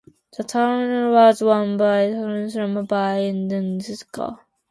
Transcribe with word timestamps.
The 0.35 0.43
tournament 0.43 1.11
was 1.13 1.43
won 1.43 1.77
by 1.77 2.07
Vassily 2.09 2.47
Smyslov 2.49 2.91
and 3.29 3.47
David 3.51 3.79
Bronstein. 4.11 4.39